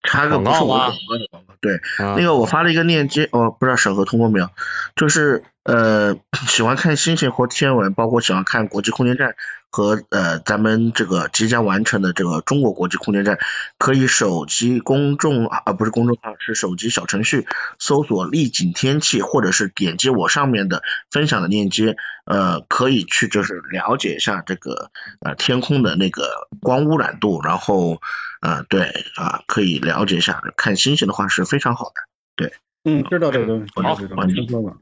[0.04, 4.50] 插个不是我的广告的广告，对，啊那个我发了一个链接，哦，不知道审核通过没有？
[4.96, 6.16] 就是呃，
[6.48, 9.36] 喜欢看星星或天文，包括喜欢看国际空间站
[9.72, 13.38] 和呃咱们这个即将完成的这个中国国际空间站，
[13.78, 17.46] 可以手机公众啊不是公众号，是手机小程序
[17.78, 28.02] 搜索丽景天气，或者是点击我上面的分享的链接，呃可以去就是了解一下这个呃天空的那个光污染度，然后
[28.42, 32.02] 呃对啊可以了解一下，看星星的话是非常好的。
[32.36, 32.54] 对，
[32.84, 34.78] 嗯，知道这个东西，好知道听说过。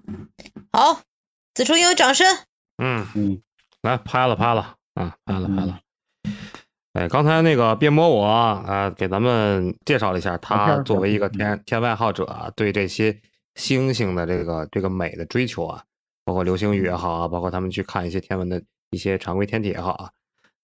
[0.71, 1.01] 好，
[1.53, 2.25] 此处应有掌声。
[2.77, 3.41] 嗯，嗯，
[3.81, 5.79] 来拍了拍了啊，拍了拍了。
[6.93, 13.15] 哎，刚才那个别摸我啊，给咱们介绍了一下，他作为一个天天外好者啊，对这些
[13.53, 15.83] 星星的这个这个美的追求啊，
[16.25, 20.09] 包括流星雨也好啊，包括他们去看一些天文的一些常规天体也好啊，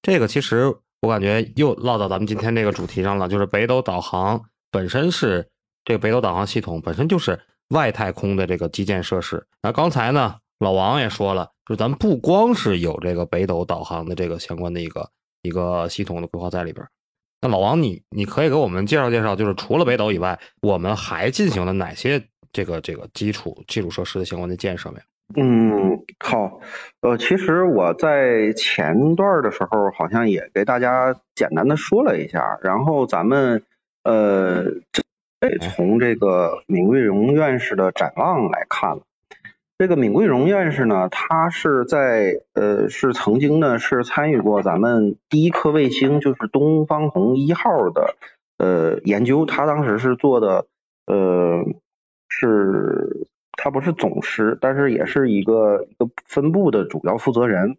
[0.01, 4.41] 这个其实我感觉又落到咱们今天这个主题上了，就是北斗导航
[4.71, 5.47] 本身是
[5.85, 9.45] 这个北斗导航系统本身就是外太空的这个基建设施。
[9.61, 15.09] 那刚才呢，老王也说了，就是咱们不光是有这个北斗导航的这个相关的一个
[15.41, 16.89] 一个系统的规划在里边儿。
[17.41, 25.03] 那老王你，你可以给我们介绍介绍，就是除了北斗以外，我们还进行了哪些这个这个基础基础设施的相关的建设没有？
[25.35, 26.59] 嗯，好，
[27.01, 33.63] 呃，其实我在前段的时候好像也给大家简单的说了一下，然后咱们
[34.03, 34.65] 呃，
[35.39, 38.99] 这从这个闵桂荣院士的展望来看，
[39.83, 48.15] 这个闵桂荣院士呢，他是在呃是曾经呢是参与过咱们第一颗卫星就是东方红一号的
[48.57, 50.67] 呃研究，他当时是做的
[51.05, 51.65] 呃
[52.29, 53.27] 是。
[53.55, 57.77] 他不是总师，但是也是一个一个分部的主要负责人。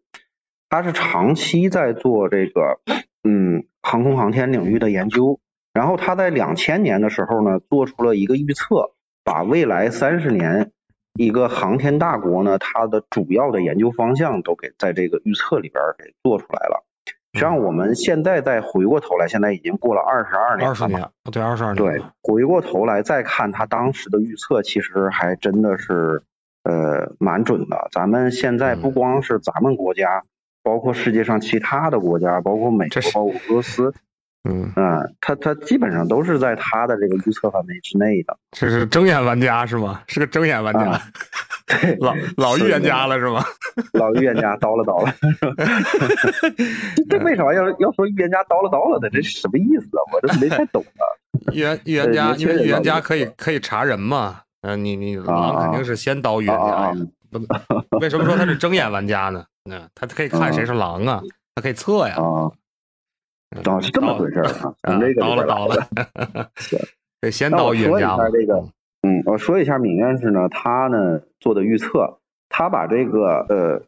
[0.68, 2.80] 他是长期在做这个
[3.22, 5.40] 嗯航空航天领域的研究。
[5.72, 8.92] 然后他在两千年的时候呢，做出了一个预测，
[9.24, 10.70] 把未来三十年
[11.18, 16.84] 一个航天大国呢，它的主要的研究方向都给在这个预测里边给做出来了。
[17.32, 26.22] 实际上我们现在再回过头来，现在已经过了二十二年，二十年，对，二十二年，对，回过头来再看他当时的预测，其实还真的是
[26.62, 27.88] 呃蛮准的。
[27.90, 30.22] 咱们现在不光是咱们国家，
[30.62, 33.92] 包括世界上其他的国家，包括美国、包括俄罗斯，
[34.46, 38.36] 嗯嗯，他他基本上都是在他的这个预测范围之内的。
[38.52, 40.02] 这是睁眼玩家是吗？
[40.06, 41.00] 是个睁眼玩家。
[41.98, 43.42] 老老预言家了是吗？
[43.94, 45.14] 老预言家叨了叨了，
[47.08, 49.08] 这为啥要要说预言家叨了叨了的？
[49.08, 50.00] 这是什么意思啊？
[50.12, 51.02] 我这没太懂啊。
[51.52, 54.40] 预言预言家，因为预言家可以可以查人嘛。
[54.60, 56.92] 嗯，你你狼肯定是先叨预言家呀。
[57.30, 57.38] 不，
[57.98, 59.44] 为什么说他是睁眼玩家呢？
[59.70, 61.22] 嗯，他可以看谁是狼啊，
[61.54, 62.14] 他可以测呀。
[62.16, 62.52] 啊，
[63.64, 64.74] 哦，是这么回事啊？
[64.82, 65.88] 从这个倒了倒了。
[67.20, 68.16] 得，先叨预言家。
[68.30, 68.64] 这个。
[69.02, 73.82] 嗯，我说一下闵院士呢，他呢做的预测，他把这个呃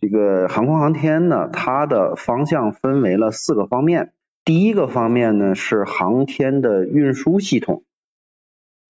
[0.00, 4.12] 这个航空航天呢，它的方向分为了四个方面。
[4.44, 7.84] 第一个方面呢是航天的运输系统，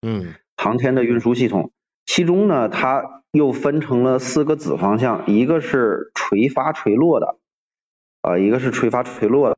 [0.00, 1.72] 嗯，航天的运输系统，
[2.04, 7.36] 其中呢它又分成了四个子方向，一个是垂发垂落的，
[8.22, 9.56] 啊，一个是垂发垂落的，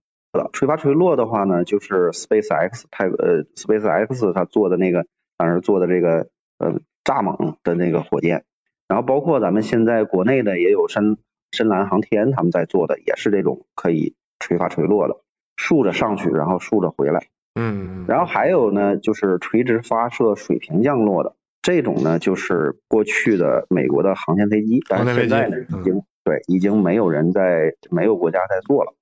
[0.52, 5.06] 垂发垂落的话呢，就是 Space X 太呃 Space X 它做的那个。
[5.40, 6.26] 当时做的这个
[6.58, 8.42] 呃蚱蜢的那个火箭，
[8.88, 11.16] 然后包括咱们现在国内的也有深
[11.52, 15.20] 深蓝航天他们在做的，也是这种可以垂发垂落的，
[15.54, 17.28] 竖着上去，然后竖着回来。
[17.54, 18.04] 嗯。
[18.08, 28.92] 然后还有呢，就是垂直发射水平降落的这种呢，就是过去的美国的航天飞机，但是现在呢已经对已经没有人在没有国家在做了，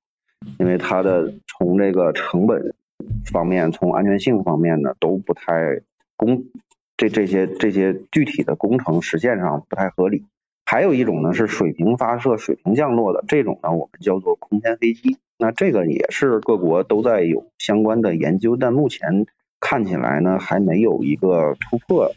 [0.58, 2.74] 因为它的从这个成本
[3.30, 5.80] 方面，从安全性方面呢都不太。
[6.18, 6.46] 工
[6.96, 10.24] 这这些这些具体的工程实现上不太合理。
[10.64, 15.18] 还有一种呢是水平发射、水平降落的这种呢，我们叫做空天飞机。
[15.36, 19.26] 那这个也是各国都在有相关的研究，但目前
[19.60, 22.12] 看起来呢还没有一个突破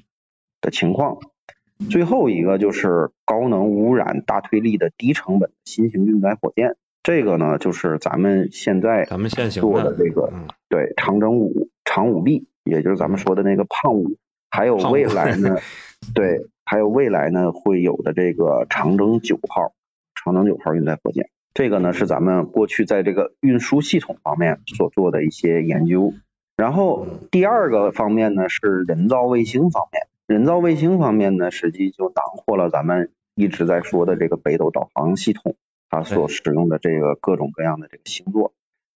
[0.62, 1.17] 的情况。
[1.89, 10.31] 最后一个就是高能无污染、大推力的低成本新型运载火箭，这个呢就是咱们现在咱们现行做的这个
[10.67, 12.47] 对长征五、长五 B。
[12.65, 14.17] 也就是咱们说的那个胖五，
[14.51, 15.57] 还有未来呢，
[16.13, 19.73] 对，还有未来呢会有的这个长征九号，
[20.13, 26.13] 长征九号运载火箭，这个呢是咱们过去在这个运输系统方面所做的一些研究。
[26.57, 35.55] 然后第二个方面呢是人造卫星方面，人造卫星方面呢实际就囊括了咱们一直在说的这个北斗导航系统，
[35.89, 38.54] 它所使用的这个各种各样的这个星座。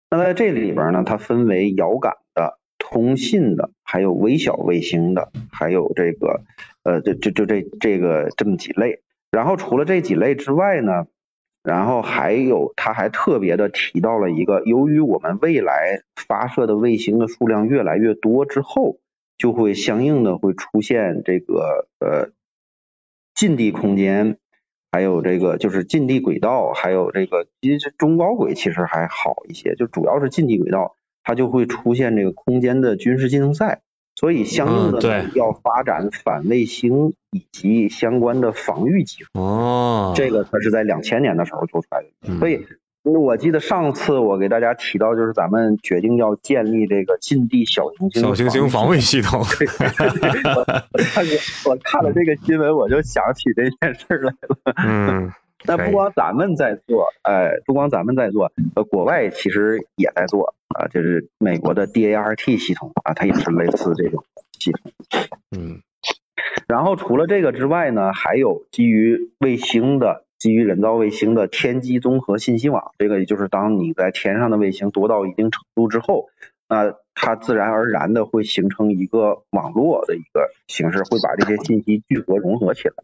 [0.10, 2.60] 那在这里边呢，它分为遥感的。
[2.86, 6.42] 通信的，还有微小卫星的，还有这个
[6.84, 9.02] 呃，这这这这这个这么几类。
[9.32, 11.08] 然后除了这几类之外呢，
[11.64, 18.98] 然后还有他还特别的提到了一个，由于我们未来发射的卫星的数量越来越多之后，
[19.38, 22.32] 就会相应的会出现这个呃
[23.34, 24.38] 近地空间，
[24.94, 33.82] 还有这个就是近地轨道，还有这个其实中高轨其实还好一些，就主要是近地轨道，它就会出现这个空间的军事竞争赛。
[34.16, 39.30] 所以，相应的呢，要发展反卫星以及相关的防御技术。
[39.34, 42.38] 哦，这个它是在两千年的时候做出来的。
[42.38, 42.68] 所以，
[43.04, 49.40] 我记得上次我给大家提到，就是咱们决定要建立这个近地小行星小行星防卫系统。
[49.44, 51.26] 我看
[51.66, 54.74] 我看了这个新闻，我就想起这件事来了。
[54.86, 55.32] 嗯。
[55.66, 64.26] 那不光咱们在做，哎，不光咱们在做，呃，国外其实也在做啊，就是美国的 DART 系统啊，它也是类似这种
[64.60, 64.92] 系统。
[65.56, 65.80] 嗯。
[66.68, 76.28] 然后除了这个之外呢，还有基于卫星的、基于人造卫星的天基综合信息网，这个也就是当你在天上的卫星多到一定程度之后，
[76.68, 82.96] 那它自然而然的会形成一个网络的一个形式，会把这些信息聚合融合起来。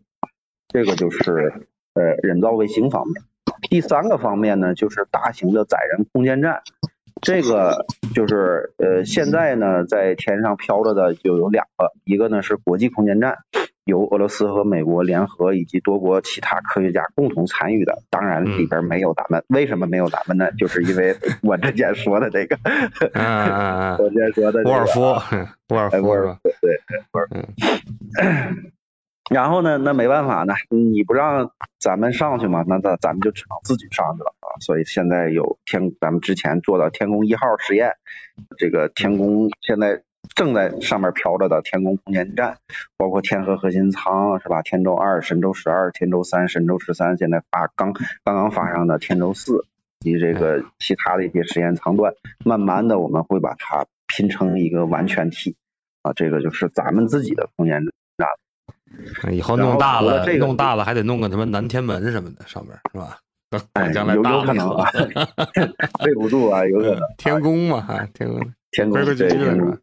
[0.67, 1.54] 这个就是。
[1.95, 3.23] 呃，人造卫星方面，
[3.69, 6.62] 第三个方面呢，就是大型的载人空间站。
[7.19, 13.39] 这个就是呃，现在呢，在天上飘着的就有两个，一个呢是国际空间站，
[13.85, 18.03] 由俄罗斯和美国联合以及多国其他科学家共同参与的。
[18.09, 20.51] 当然里边没有咱们，为什么没有咱们呢？
[20.57, 22.57] 就是因为 我之前说的这个，
[23.99, 25.01] 我之前说的沃尔夫，
[25.69, 26.79] 沃尔夫，沃尔夫，对，
[27.11, 27.35] 沃尔夫。
[29.29, 34.57] 然后呢，那没办法呢，你不让咱们上去嘛，那咱咱们就只能自己上去了啊。
[34.59, 37.93] 所以现在有天，咱们之前做的天宫一号实验，
[38.57, 40.01] 这个天宫现在
[40.35, 42.57] 正在上面飘着的天宫空间站，
[42.97, 44.61] 包括天河核心舱是吧？
[44.61, 49.65] 天舟二、神舟十二、天舟三、神舟十三，现在发刚刚刚发上的天舟四
[49.99, 52.13] 以及这个其他的一些实验舱段，
[52.45, 55.55] 慢慢的我们会把它拼成一个完全体
[56.03, 57.83] 啊，这个就是咱们自己的空间
[58.17, 58.27] 站。
[59.33, 63.17] 以后弄大了，弄大了还得弄个什么南天门什么的，上面是吧？
[63.73, 64.91] 哎，将来有有可能啊，
[66.05, 66.99] 备不住啊，有可能。
[67.17, 68.39] 天宫嘛，哈，天宫，
[68.71, 69.77] 天宫对天宫。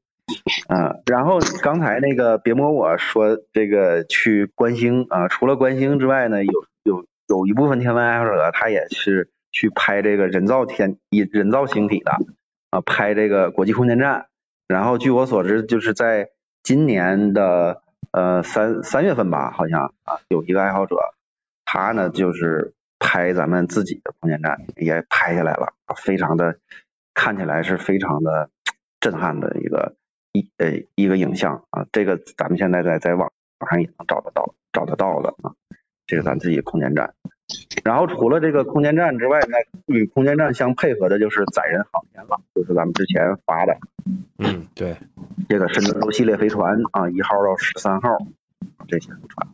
[0.68, 12.12] 嗯，然后刚才那个别摸我说这个去观星啊，除了观星之外呢，有有有一部分天文爱好者他也是去拍这个人造天以人造星体的
[12.70, 14.26] 啊，拍这个国际空间站。
[14.68, 16.30] 然后据我所知，就是在
[16.62, 17.82] 今年的。
[18.12, 20.96] 呃，三三月份吧，好像啊，有一个爱好者，
[21.66, 26.56] 他呢就是拍咱们自己的空间站，也拍下来了，非常的
[27.12, 28.48] 看起来是非常的
[29.00, 29.96] 震撼的一个
[30.36, 35.54] 一呃一个影像啊，这个咱们现在在在网网上也能找得到，找得到的啊，
[36.06, 37.14] 这是咱自己空间站。
[37.84, 43.76] 然后除了这个空间站之外，那与空间站相配合的就是载人航天了，就是咱们之前发的，
[44.38, 44.96] 嗯，对，
[45.48, 48.18] 这个神舟系列飞船啊，一号到十三号
[48.88, 49.48] 这些飞船。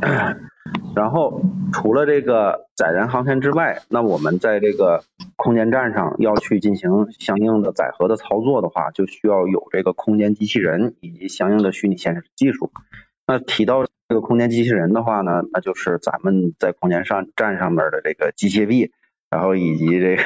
[0.94, 1.40] 然后
[1.72, 5.02] 除了这个载人航天之外，那我们在这个
[5.48, 12.70] 空间站上要去进行相应的载荷的操作的话，就需要有这个空间机器人以及相应的虚拟现实技术。
[13.26, 18.92] 那提到这个空间机器人的话呢，那就是咱们在空间上站上面的这个机械臂，
[19.30, 20.22] 然后以及这个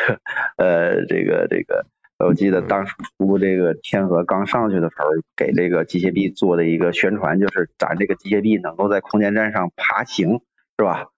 [0.56, 1.86] 呃这个这个，
[2.18, 5.04] 我记得当时出这个天河刚上去的时候，
[5.36, 10.40] 给这个机械臂做的一个宣传，就是咱这个机械臂能够在空间站上爬行，
[10.76, 11.10] 是吧？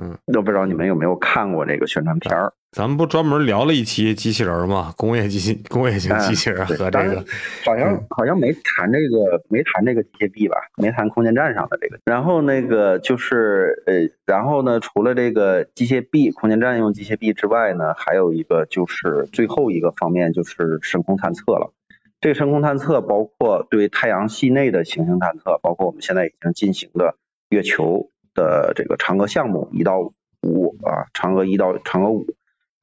[0.00, 2.54] 嗯，都不知道你们有没有看过这个宣传片儿？
[2.74, 4.92] 咱们不专门聊了一期机器人吗？
[4.96, 7.24] 工业机器、工业型机器人和这个，
[7.64, 10.56] 好像好像没谈这个，没谈这个机械臂吧？
[10.76, 12.00] 没谈空间站上的这个。
[12.04, 21.72] 然后那个就是呃，然后呢，除了这个机械臂、空间站用机械臂之外呢，还有一个就是最后一个方面就是深空探测了。
[22.20, 27.14] 这个深空探测包括对太阳系内的行星探测，包括我们现在已经进行的
[27.48, 28.10] 月球。
[28.34, 32.26] 的这个嫦娥项目一到五啊，嫦娥一到嫦娥五，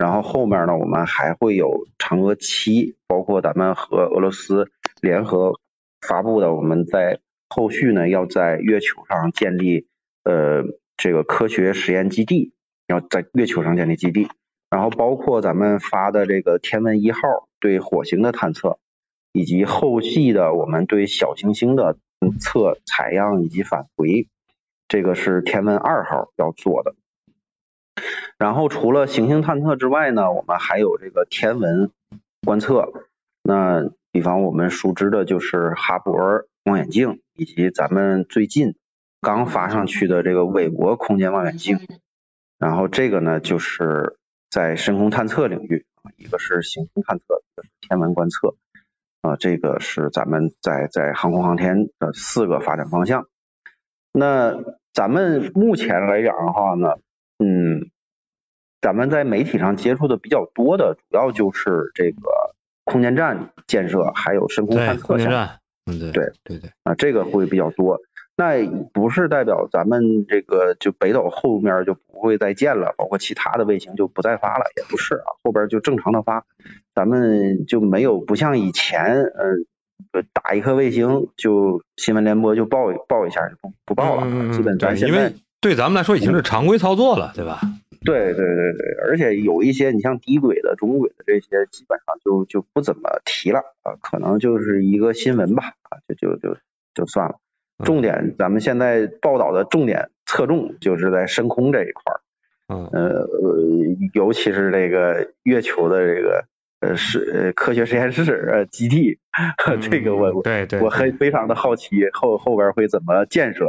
[0.02, 5.60] 然后后面呢，我们还会有嫦娥七，包括咱们和俄罗斯联合
[6.02, 9.86] 发布的，我们在后续呢要在月球上建立
[10.24, 10.64] 呃
[10.98, 12.52] 这个科学实验基地，
[12.88, 14.28] 要在月球上建立基地，
[14.72, 17.20] 然后包括咱们发的这个天问一号
[17.60, 18.80] 对火星的探测，
[19.32, 22.00] 以及后续的我们对小行星的
[22.40, 24.28] 测采样以及返回。
[24.88, 26.96] 这个是天问二号要做的，
[28.38, 31.92] 然后除了行星探测之外呢，我们还有这个天文
[32.46, 32.92] 观测。
[33.44, 38.76] 那比方我们熟知的就是哈勃望远镜，以及咱们最近
[39.20, 41.80] 刚发上去的这个韦伯空间望远镜。
[42.60, 44.18] 然后这个呢，就是
[44.50, 45.86] 在深空探测领域，
[46.18, 48.56] 一个是行星探测，一个是天文观测，
[49.22, 53.28] 啊，这个是咱们在在航空航天的四个发展方向。
[54.12, 54.56] 那
[54.94, 57.02] 咱们目前来讲的话呢，嗯，
[58.82, 62.20] 咱们在媒体上接触的比较多的，主要就是这个
[62.84, 68.00] 空间站建设，还有深空探测项目空间站，嗯对对对对，啊，这个会比较多。
[68.38, 76.44] 那不是代表咱们这个就北斗后面就不会再建了，包括其他的卫星就不再发了，也不是啊，后边就正常的发，
[76.96, 87.62] 咱们就没有不像以前，呃，打一颗卫星就新闻联播就报报一下就不不报了，嗯嗯嗯基本咱对因现在为对咱们来说已经是常规操作了，对吧？
[88.04, 96.58] 对对对对，而且有一些你像低轨的、中轨的这些，基本上就就不怎么提了啊，可能就是一个新闻吧，啊，就就就
[96.96, 97.36] 就算了。
[97.86, 102.22] 重点，咱们现在报道的重点侧重就是在深空这一块儿，
[102.68, 103.58] 嗯呃，呃
[104.14, 106.46] 尤其是这个月球的这个
[106.80, 109.20] 呃是呃科学实验室呃基地，
[109.90, 113.68] 这个我我对对，我很非常的好奇后后边会怎么建设。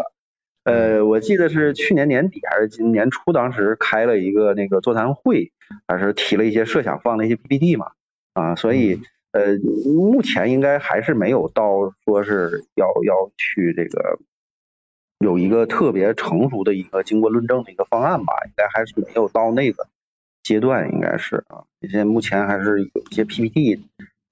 [0.64, 5.52] 呃，我记得是去年年底还是今年初，当时开了一个那个座谈会，
[5.88, 7.92] 还是提了一些设想，放了一些 PPT 嘛，
[8.34, 9.00] 啊，所以
[9.32, 9.56] 呃，
[9.86, 14.18] 目前应该还是没有到说是要要去这个
[15.18, 19.88] 有一个特别成熟的一个经过论证的一个方案吧，应该还是没有到那个
[20.42, 23.82] 阶段，应该是啊，现在目前还是有一些 PPT。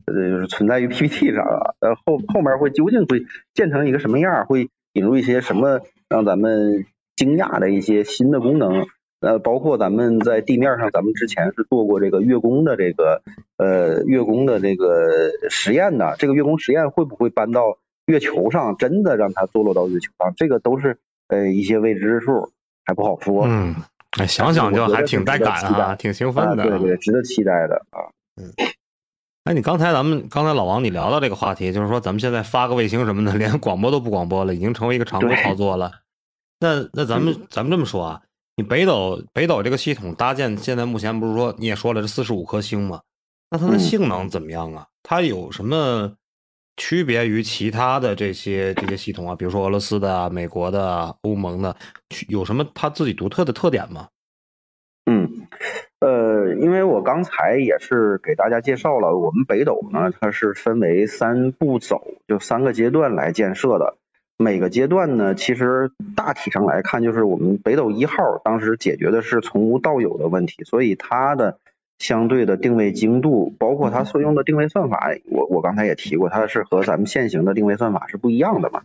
[0.07, 8.85] 呃，就是存在于 PPT 上啊，呃后后面会究竟会建成一个什么样，会引入一些什么让咱们惊讶的一些新的功能，
[9.21, 13.23] 呃，包括咱们在地面上，咱们之前是做过这个月宫的这个
[13.57, 20.99] 呃月宫的这个实验的，这个月宫实验会不会搬到月球上，真的让它坐落到月球上，这个都是
[21.29, 22.51] 呃一些未知之数，
[22.85, 23.45] 还不好说。
[23.47, 23.77] 嗯，
[24.19, 26.65] 哎，想想就还挺带感啊，挺兴啊，奋的。
[26.65, 28.11] 对对，值得期待的啊。
[28.37, 28.51] 嗯
[29.45, 35.91] 哎，你刚才咱们刚才老王你聊到这个话题，就是说咱们现在发个卫星什么的，连广播都不广播了，已经成为一个常规操作了。
[36.61, 38.23] 那那咱们咱们这么说啊，
[38.57, 43.01] 你北斗北斗这个系统搭建，现在目前不是说你也说了是四十五颗星吗？
[43.51, 44.87] 那它的嗯性能怎么样啊？
[45.03, 46.13] 它有什么
[46.77, 49.35] 区别于其他的这些这些系统啊？
[49.35, 51.75] 比如说俄罗斯的啊、美国的啊、欧盟的，
[52.29, 54.09] 有什么它自己独特的特点吗？
[55.07, 55.49] 嗯，
[56.01, 63.97] 呃，因为我刚才也是给大家介绍了，我们北斗呢，它是分为三步走，就三个阶段来建设的。
[64.43, 71.59] 每个阶段呢，其实大体上来看，就是我们北斗一号当时解决的是从无到有的问题，所以它的
[71.99, 78.85] 相对的定位精度，包括它所用的定位算法，我我刚才也提过，它是和咱们现行的定位算法是不一样的嘛，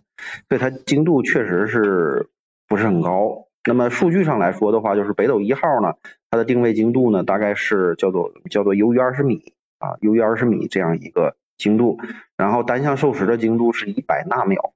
[0.50, 2.28] 所以它精度确实是
[2.68, 3.46] 不是很高。
[3.66, 5.94] 那么数据上来说的话，就是北斗一号呢，
[6.30, 11.98] 它的定位精度呢，大概是叫做叫做优于二十米啊，优于二十米这样一个精度，
[12.36, 14.74] 然后单向授时的精度是一百纳秒，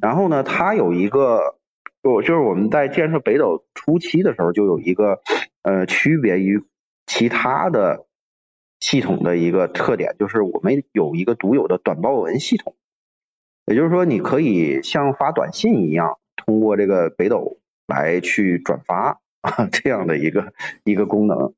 [0.00, 1.56] 然后呢，它有一个，
[2.02, 5.20] 就就是我们在建设北斗初期的时候，就有一个
[5.62, 6.62] 呃区别于
[7.06, 8.06] 其他的
[8.80, 12.76] 系统的一个特点，就是我们有一个独有的短报文系统，
[13.66, 20.52] 也就是说，你可以像发短信一样，通过这个北斗来去转发啊 这样的一个
[20.84, 21.54] 一个功能。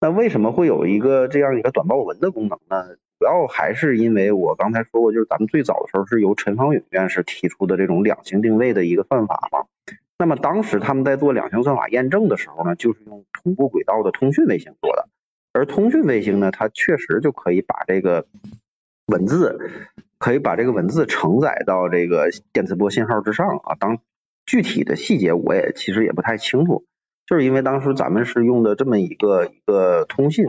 [0.00, 2.96] 那为什么会有一个这样一个短报文的功能呢？
[3.22, 9.66] 主要还是因为我刚才说过，就是咱们最早的时候是由陈方允院士提出的这种两星定位的一个算法嘛。
[10.18, 15.08] 那么当时他们在做两星算法验证的时候呢，就是用同步轨道的通讯卫星做的。
[15.52, 18.26] 而通讯卫星呢，它确实就可以把这个
[19.06, 19.70] 文字，
[20.18, 23.76] 可以把这个文字承载到这个电磁波信号之上啊。
[23.78, 23.98] 当
[24.46, 26.84] 具体的细节我也其实也不太清楚，
[27.26, 30.46] 就是因为当时咱们是用的这么一个一个通信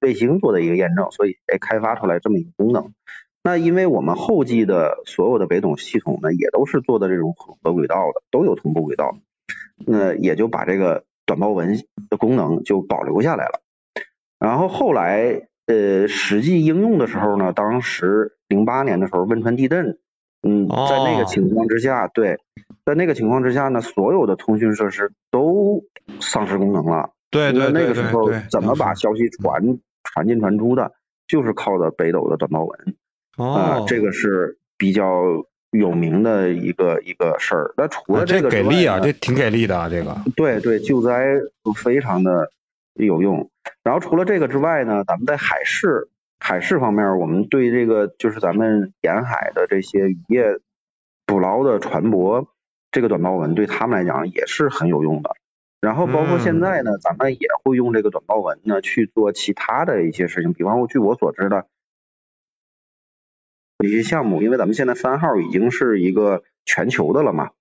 [0.00, 2.92] 卫星做的一个验证，所以才开发出来这么一个功能。
[3.44, 9.16] 那因为我们后继的所有的北斗系统呢，也都是做的这种混合轨道的，都有同步轨道，
[9.84, 11.76] 那也就把这个短报文
[12.08, 13.60] 的功能就保留下来了。
[14.38, 19.98] 然后后来呃实际应用的时候呢，当时零八年的时候汶川地震，
[20.42, 22.38] 嗯，在那个哦情况之下，对，
[22.84, 25.84] 在那个情况之下呢，所有的通讯设施都
[26.20, 27.10] 丧失功能了。
[27.30, 30.92] 对对对对对那个时候怎么把消息传传进传出的，
[31.26, 32.96] 就是靠的北斗的短报文
[33.36, 35.22] 啊、哦，这个是比较
[35.70, 37.72] 有名的一个一个事儿。
[37.76, 40.14] 那除了啊这个之外给力啊，这挺给力的啊，这个。
[40.36, 41.40] 对对，救灾
[41.76, 42.50] 非常的
[42.94, 43.48] 有用。
[43.82, 46.08] 然后除了这个之外呢，咱们在海事
[46.44, 50.58] 海事方面，我们对这个就是咱们沿海的这些渔业
[51.24, 52.48] 捕捞的船舶，
[52.90, 55.36] 这个短报文对他们来讲也是很有用的。
[55.80, 56.84] 然后包括现在嗯。
[56.84, 61.66] 呢，咱们也会用这个短报文呢去做其他的一些事情，比方说据我所知的
[63.78, 67.52] 一些项目，因为咱们现在三号已经是一个全球的了嘛，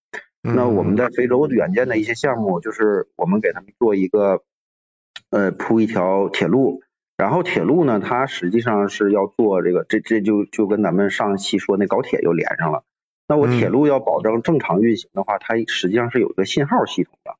[0.42, 4.44] 那我们在非洲远见的一些项目，就是我们给他们做一个
[5.30, 6.82] 呃铺一条铁路，
[7.22, 12.82] 然后铁路呢，它实际上是要做这个，这这就就跟咱们上期说那高铁又连上了。
[13.28, 17.36] 那我铁路要保证正常运行的话，它实际上是有一个信号系统的。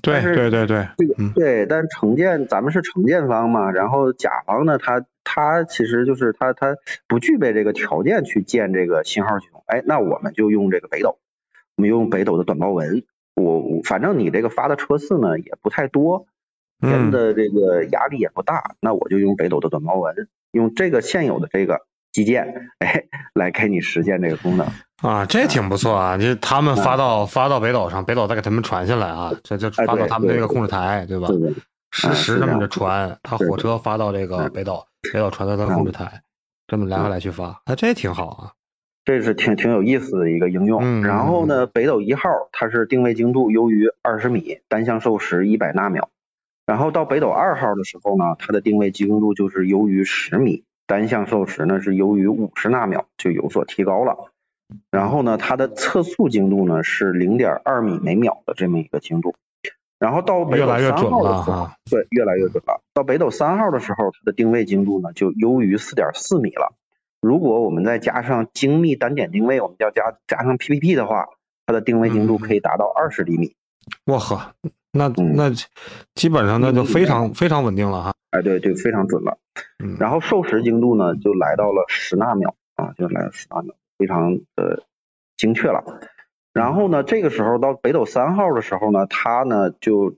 [0.00, 6.76] 对对对对，这个嗯对，但承建咱们是承建方嘛，然后甲方呢，他他其实就是他他
[7.06, 11.18] 不具备这个条件去建这个信号系统，哎，那我们就用这个北斗，
[11.76, 13.02] 我们用北斗的短报文，
[13.34, 16.26] 我我反正你这个发的车次呢也不太多，
[16.80, 21.80] 编嗯的这个压力也不大，那我就用北斗的短报文，用这个现有的这个
[22.12, 23.04] 基建，哎，
[23.34, 24.66] 来给你实现这个功能。
[25.02, 26.18] 啊，这挺不错啊！
[26.18, 31.28] 就他们发到发到北斗上，北斗再给他们传下来啊，这就发到他们这个控制台，对吧
[31.90, 36.22] 实时这么着传，他火车发到这个嗯北斗，北斗传到他控制台，
[36.66, 38.52] 这么来回来去发，哎，这挺好啊。
[39.04, 40.80] 这是挺挺有意思的一个应用。
[40.82, 46.10] 嗯然后呢，北斗一号它是定位精度优于二十米，单向授时一百纳秒。
[46.68, 54.30] 然后到北斗二号的时候呢，它的定位精度就是优于十米，单向授时呢是优于五十纳秒，就有所提高了。
[54.90, 59.34] 然后呢，它的测速精度呢是零点二米每秒的这么一个精度。
[59.98, 62.82] 然后到北斗三号的时候哈，对，越来越准了。
[62.92, 66.74] 到北斗三号的时候，它的定位精度呢就优于四点四米了。
[67.22, 71.28] 如果我们再加上精密单点定位，我们要加加上 PPP 的话，
[71.64, 73.54] 它的定位精度可以达到二十厘米。
[74.04, 74.52] 我呵，
[74.98, 75.50] 那嗯那
[76.14, 78.12] 基本上那就非常非常稳定了哈。
[78.30, 79.38] 哎，对对，非常准了。
[79.82, 84.82] 嗯然后授时精度呢，就来到了十纳秒啊，就来了十纳秒，非常的
[85.36, 85.82] 精确了。
[86.52, 90.16] 然后呢，这个时候到北斗三号的时候呢，它呢就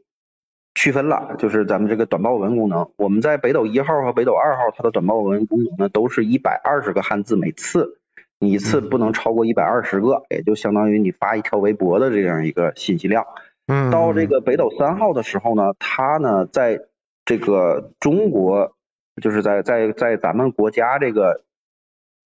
[0.74, 2.90] 区分了，就是咱们这个短报文功能。
[2.96, 7.98] 我们在北斗一号和北斗二号，它的短报文功能呢都是一百二十个汉字每次，
[8.38, 13.26] 你一次不能超过一百二十个，也就相当于你发一条微博的这样一个信息量。
[13.70, 16.80] 嗯，到这个北斗三号的时候呢，它呢在
[17.24, 18.76] 这个中国，
[19.22, 21.44] 就是在在在咱们国家这个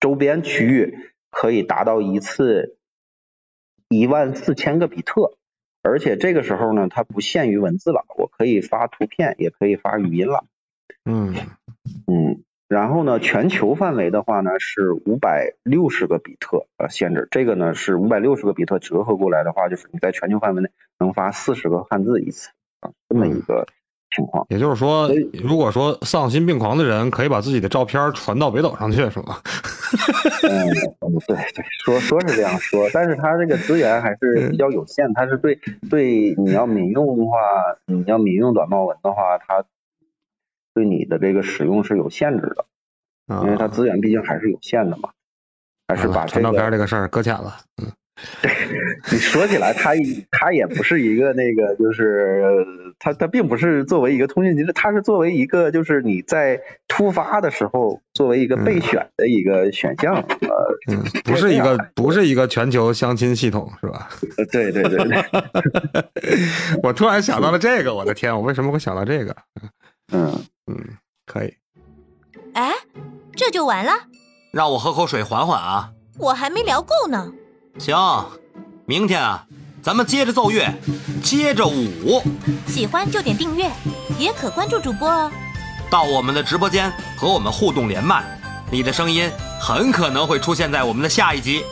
[0.00, 2.78] 周边区域，可以达到一次
[3.88, 5.36] 一万四千个比特，
[5.82, 10.46] 而且这个时候呢，它不限于文字了，我可以发图片，也可以发语音了。
[11.04, 11.34] 嗯。
[12.06, 12.42] 嗯，
[12.74, 20.68] 然后呢，全球范围的话呢是五百六十个比特呃限制，这个呢是五百六十个比特折合过来的话，就是你在全球范围内
[20.98, 22.48] 能发四十个汉字一次
[22.80, 23.64] 啊，这么一个
[24.10, 24.44] 情况。
[24.48, 25.08] 也就是说，
[25.40, 29.36] 如果说丧心病狂的人可以把自己的照片传到北斗上去，是吗？
[30.42, 30.66] 嗯，
[30.98, 37.38] 嗯对对，说说是这样说，但是它这个资源还是比较有限，它是对对你要民用的话，
[37.86, 39.64] 你要民用短报文的话，它
[40.74, 42.66] 对你的这个使用是有限制的，
[43.34, 45.10] 啊因为它资源毕竟还是有限的嘛。
[45.86, 47.58] 还是把这传照片这个事儿搁浅了。
[47.82, 47.90] 嗯
[49.10, 49.90] 你说起来，它
[50.30, 60.48] 它也不是一个那个，就是呃它它并不是作为一个通讯机制，它是作为一个就是你在突发的时候作为一个备选的一个选项，呃
[60.92, 64.08] 嗯，不是一个不是一个全球相亲系统是吧？
[64.52, 65.24] 对对对，
[66.84, 69.36] 我突然想到了这个，我的天，我为什么会想到这个？
[70.12, 70.32] 嗯，
[70.66, 70.96] 嗯，
[71.26, 71.54] 可以。
[72.54, 72.72] 哎，
[73.36, 73.92] 这就完了？
[74.52, 75.90] 让我喝口水缓缓啊。
[76.18, 77.32] 我还没聊够呢。
[77.78, 77.96] 行，
[78.86, 79.46] 明天啊，
[79.82, 80.72] 咱们接着奏乐，
[81.22, 82.22] 接着舞，
[82.66, 83.70] 喜欢就点订阅，
[84.18, 85.30] 也可关注主播哦。
[85.90, 88.24] 到我们的直播间和我们互动连麦，
[88.70, 91.64] 你的声音很可能会出现在我们的下一集。